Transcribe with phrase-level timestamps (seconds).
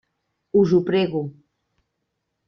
[0.61, 1.21] Us ho prego.